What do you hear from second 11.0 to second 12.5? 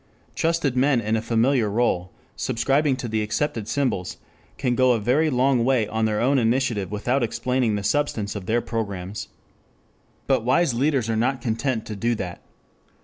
are not content to do that.